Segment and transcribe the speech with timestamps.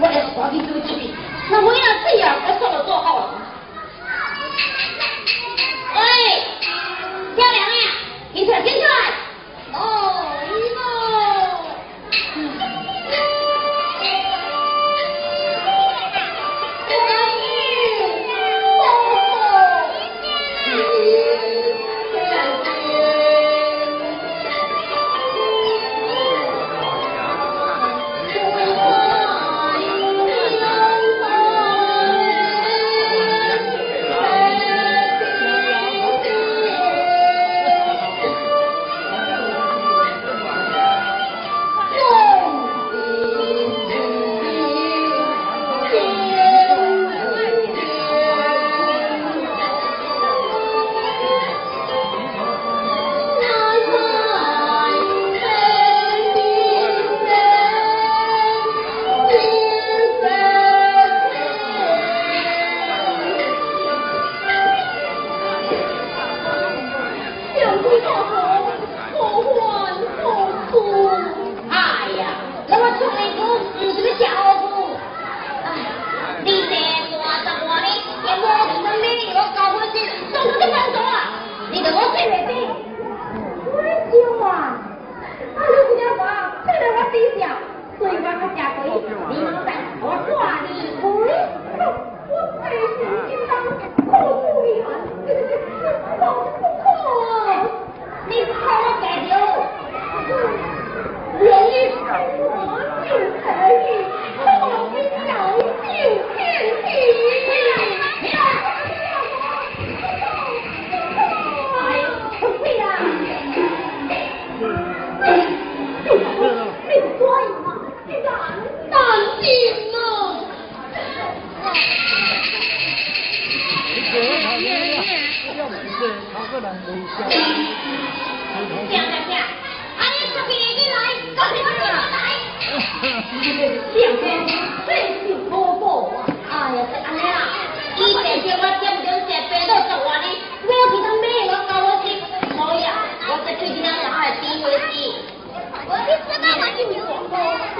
[0.00, 1.10] 我来赶紧做出去。
[1.50, 3.30] 那我要这样，我怎么做好了？
[5.94, 6.00] 喂，
[7.34, 7.76] 漂亮呀，
[8.34, 8.80] 进出来，进出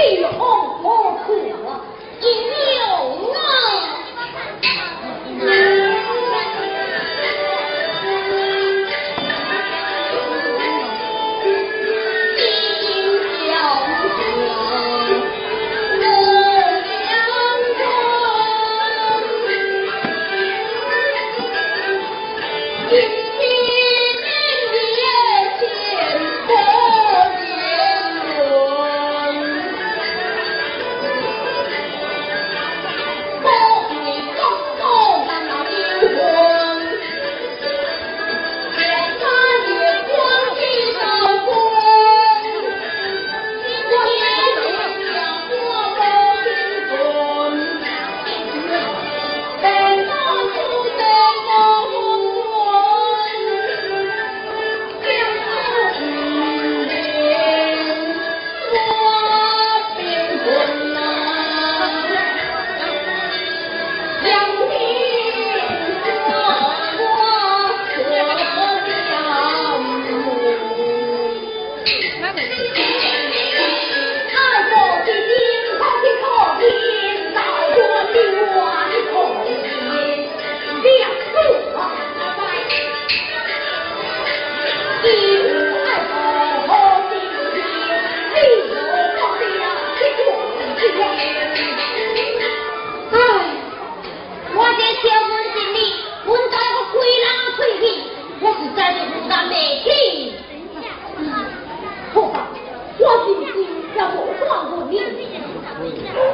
[0.00, 1.84] 碧厚多土啊
[85.02, 86.60] 一五
[103.96, 104.98] 二五三四一
[105.86, 106.29] 一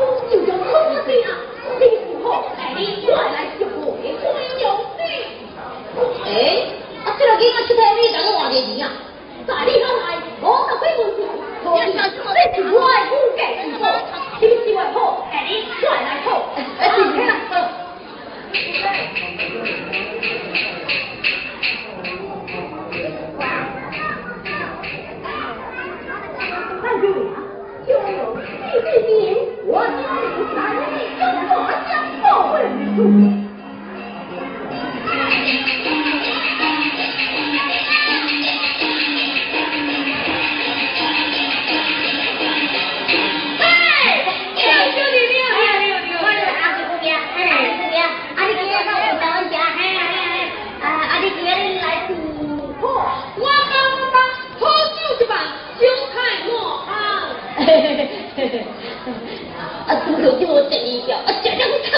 [59.87, 61.91] 啊，都都给我整一下，啊，这让我疼。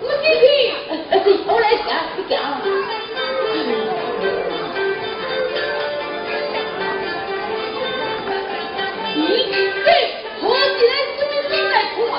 [0.00, 0.46] 我给你，
[0.88, 2.60] 啊，对，我来夹，你夹了。
[9.14, 9.20] 你，
[9.84, 9.88] 嘿，
[10.42, 10.46] 我
[10.78, 12.14] 今天准备进来哭啊！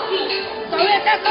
[0.70, 1.26] 少爷，再搞。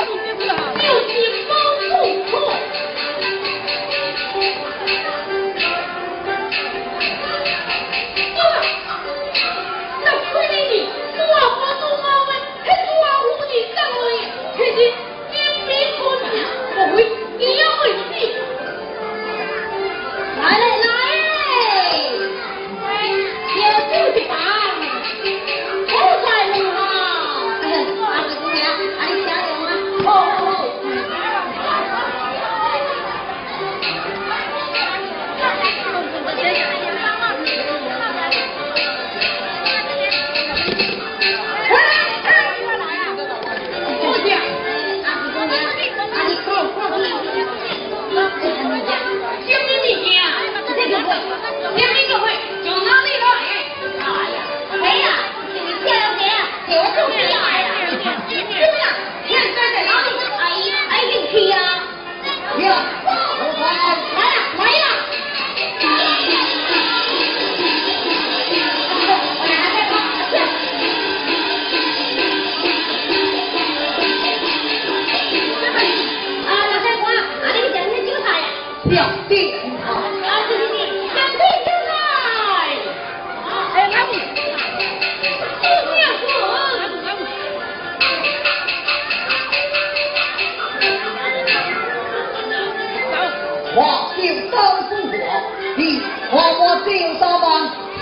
[56.69, 56.93] 了
[59.19, 59.35] 对
[59.73, 60.45] 在哪里哎
[61.33, 61.53] 哎呀
[62.57, 63.57] 了了了
[76.47, 77.11] 啊老太婆啊
[77.53, 78.45] 这个简直就是她呀
[78.89, 79.68] 表弟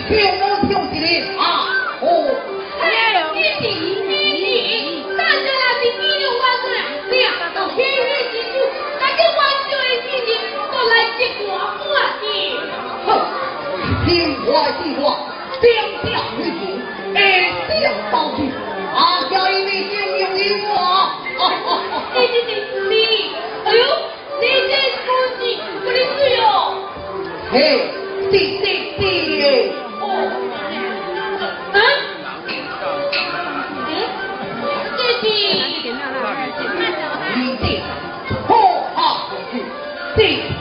[0.09, 0.97] 听我的消息
[1.37, 1.43] 啊
[2.01, 2.05] 哦。
[2.79, 2.85] 嘿
[3.35, 3.67] 你你
[4.07, 6.65] 你听大家来听你的话是
[7.11, 7.15] 两
[7.53, 8.55] 个天元之主
[9.01, 9.71] 那个万岁
[10.03, 10.29] 之年
[10.71, 11.47] 都来接过
[11.79, 12.25] 福啊听
[14.07, 14.07] 听
[14.47, 15.05] 我的话
[15.61, 15.65] 两
[16.05, 16.07] 条
[16.39, 16.63] 鱼骨
[17.11, 17.19] 一
[17.67, 18.39] 定要保住
[18.95, 18.97] 啊
[19.31, 19.59] 小你
[19.91, 21.71] 幸有一物啊哦哦
[22.15, 22.21] 你
[22.89, 22.95] 你
[23.65, 23.79] 哎呦
[24.41, 24.71] 你真
[26.05, 26.47] 是我
[27.51, 27.96] 嘿
[40.17, 40.56] sí.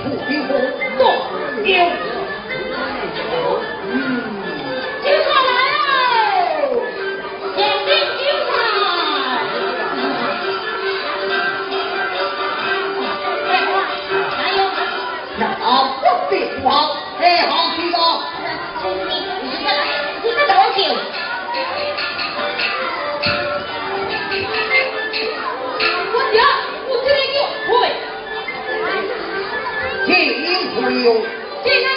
[31.06, 31.95] 有时候